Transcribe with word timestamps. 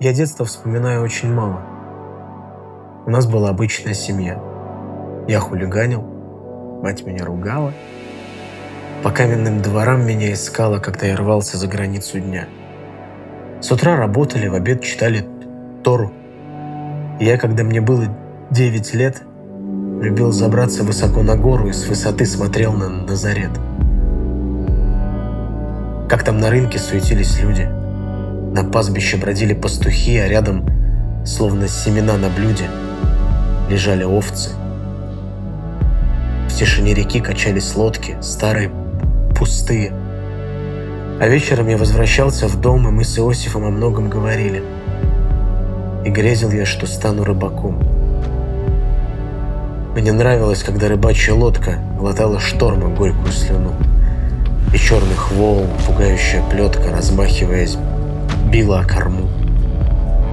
Я 0.00 0.12
детство 0.12 0.44
вспоминаю 0.44 1.02
очень 1.02 1.34
мало. 1.34 1.60
У 3.04 3.10
нас 3.10 3.26
была 3.26 3.48
обычная 3.48 3.94
семья. 3.94 4.40
Я 5.26 5.40
хулиганил, 5.40 6.02
мать 6.80 7.04
меня 7.04 7.24
ругала. 7.24 7.72
По 9.02 9.10
каменным 9.10 9.60
дворам 9.60 10.06
меня 10.06 10.32
искала, 10.32 10.78
когда 10.78 11.06
я 11.06 11.16
рвался 11.16 11.56
за 11.56 11.66
границу 11.66 12.20
дня. 12.20 12.46
С 13.60 13.72
утра 13.72 13.96
работали, 13.96 14.46
в 14.46 14.54
обед 14.54 14.84
читали 14.84 15.26
Тору. 15.82 16.12
Я, 17.18 17.36
когда 17.36 17.64
мне 17.64 17.80
было 17.80 18.04
9 18.52 18.94
лет, 18.94 19.22
любил 20.00 20.30
забраться 20.30 20.84
высоко 20.84 21.24
на 21.24 21.34
гору 21.34 21.70
и 21.70 21.72
с 21.72 21.88
высоты 21.88 22.24
смотрел 22.24 22.72
на 22.72 22.88
Назарет. 22.88 23.50
Как 26.08 26.22
там 26.22 26.38
на 26.38 26.50
рынке 26.50 26.78
суетились 26.78 27.40
люди– 27.40 27.68
на 28.52 28.64
пастбище 28.64 29.16
бродили 29.16 29.54
пастухи, 29.54 30.16
а 30.18 30.28
рядом, 30.28 30.66
словно 31.24 31.68
семена 31.68 32.16
на 32.16 32.28
блюде, 32.28 32.64
лежали 33.68 34.04
овцы. 34.04 34.50
В 36.48 36.54
тишине 36.58 36.94
реки 36.94 37.20
качались 37.20 37.76
лодки, 37.76 38.16
старые, 38.20 38.70
пустые. 39.38 39.92
А 41.20 41.28
вечером 41.28 41.68
я 41.68 41.76
возвращался 41.76 42.48
в 42.48 42.60
дом, 42.60 42.88
и 42.88 42.90
мы 42.90 43.04
с 43.04 43.18
Иосифом 43.18 43.64
о 43.64 43.70
многом 43.70 44.08
говорили. 44.08 44.62
И 46.04 46.10
грезил 46.10 46.50
я, 46.50 46.64
что 46.64 46.86
стану 46.86 47.24
рыбаком. 47.24 47.78
Мне 49.94 50.12
нравилось, 50.12 50.62
когда 50.62 50.88
рыбачья 50.88 51.34
лодка 51.34 51.78
глотала 51.98 52.40
шторма 52.40 52.88
горькую 52.88 53.32
слюну. 53.32 53.72
И 54.72 54.78
черных 54.78 55.32
волн, 55.32 55.66
пугающая 55.86 56.42
плетка, 56.50 56.90
размахиваясь, 56.92 57.76
била 58.50 58.80
о 58.80 58.84
корму. 58.84 59.28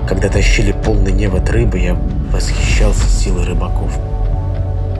Когда 0.08 0.30
тащили 0.30 0.72
полный 0.72 1.12
невод 1.12 1.50
рыбы, 1.50 1.80
я 1.80 1.96
восхищался 2.32 3.08
силой 3.10 3.46
рыбаков. 3.46 3.98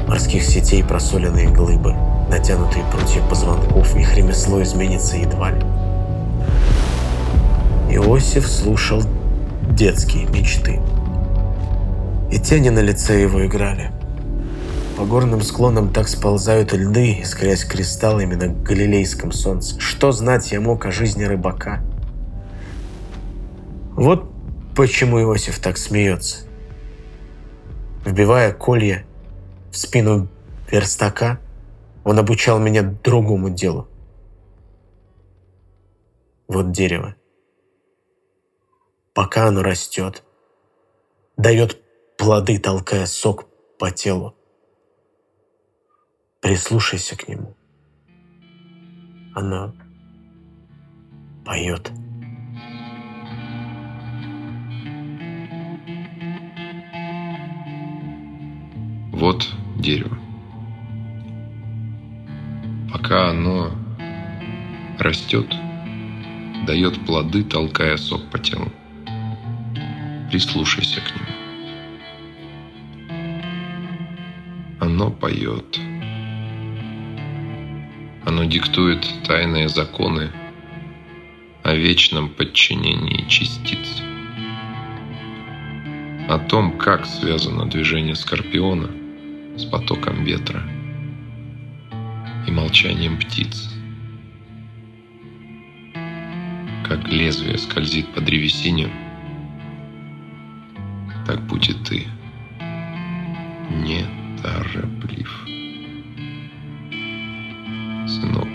Морских 0.08 0.44
сетей 0.44 0.84
просоленные 0.84 1.48
глыбы, 1.48 1.96
натянутые 2.30 2.84
прутья 2.92 3.22
позвонков, 3.22 3.96
их 3.96 4.16
ремесло 4.16 4.62
изменится 4.62 5.16
едва 5.16 5.52
ли. 5.52 5.62
Иосиф 7.90 8.48
слушал 8.48 9.02
детские 9.70 10.26
мечты. 10.26 10.82
И 12.32 12.40
тени 12.40 12.70
на 12.70 12.80
лице 12.80 13.22
его 13.22 13.46
играли. 13.46 13.92
По 14.98 15.06
горным 15.06 15.42
склонам 15.42 15.90
так 15.90 16.08
сползают 16.10 16.74
льды, 16.74 17.20
искрясь 17.22 17.64
кристаллами 17.64 18.36
на 18.36 18.48
галилейском 18.48 19.32
солнце. 19.32 19.80
Что 19.80 20.12
знать 20.12 20.52
я 20.52 20.60
мог 20.60 20.86
о 20.86 20.92
жизни 20.92 21.24
рыбака– 21.24 21.80
вот 23.96 24.26
почему 24.76 25.22
Иосиф 25.22 25.60
так 25.60 25.78
смеется. 25.78 26.46
Вбивая 28.06 28.52
колья 28.52 29.06
в 29.72 29.78
спину 29.78 30.28
верстака, 30.70 31.40
он 32.04 32.20
обучал 32.20 32.60
меня 32.60 32.84
другому 32.84 33.50
делу. 33.50 33.88
Вот 36.48 36.72
дерево. 36.72 37.16
Пока 39.14 39.48
оно 39.48 39.64
растет, 39.64 40.24
дает 41.38 41.82
плоды, 42.18 42.60
толкая 42.60 43.06
сок 43.06 43.46
по 43.80 43.92
телу. 43.92 44.36
Прислушайся 46.42 47.18
к 47.18 47.30
нему. 47.30 47.56
Оно 49.34 49.74
поет. 51.46 51.92
Вот 59.26 59.50
дерево. 59.76 60.16
Пока 62.94 63.32
оно 63.32 63.72
растет, 65.00 65.52
дает 66.68 67.04
плоды, 67.08 67.44
толкая 67.44 67.98
сок 67.98 68.30
по 68.30 68.38
телу. 68.38 68.72
Прислушайся 70.30 71.02
к 71.02 71.12
нему. 71.16 71.26
Оно 74.80 75.10
поет. 75.10 75.80
Оно 78.28 78.44
диктует 78.44 79.08
тайные 79.26 79.70
законы 79.70 80.30
о 81.64 81.74
вечном 81.74 82.30
подчинении 82.30 83.28
частиц. 83.28 84.04
О 86.30 86.38
том, 86.38 86.78
как 86.78 87.08
связано 87.08 87.66
движение 87.66 88.14
скорпиона– 88.14 88.92
с 89.58 89.66
потоком 89.66 90.24
ветра 90.24 90.62
и 92.46 92.52
молчанием 92.52 93.18
птиц. 93.18 93.70
Как 96.84 97.08
лезвие 97.08 97.58
скользит 97.58 98.14
по 98.14 98.22
древесине, 98.22 98.90
так 101.26 101.42
будет 101.48 101.84
ты 101.84 102.06
не 103.70 104.06
тороплив. 104.44 105.48
Сынок, 108.08 108.50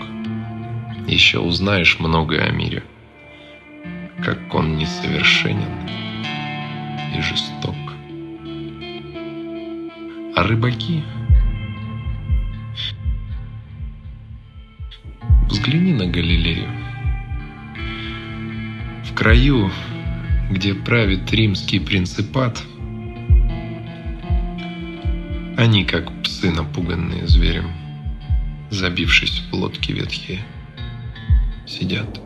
еще 1.07 1.39
узнаешь 1.39 1.99
многое 1.99 2.45
о 2.47 2.51
мире, 2.51 2.83
как 4.23 4.53
он 4.53 4.77
несовершенен 4.77 5.67
и 7.17 7.21
жесток. 7.21 7.80
А 10.33 10.43
рыбаки? 10.43 11.03
Взгляни 15.49 15.93
на 15.93 16.07
Галилею. 16.07 16.69
В 19.05 19.13
краю, 19.13 19.69
где 20.49 20.73
правит 20.73 21.31
римский 21.33 21.79
принципат, 21.79 22.63
они, 25.57 25.83
как 25.83 26.09
псы, 26.23 26.49
напуганные 26.49 27.27
зверем, 27.27 27.69
забившись 28.69 29.43
в 29.51 29.53
лодки 29.53 29.91
ветхие, 29.91 30.39
сидят. 31.67 32.21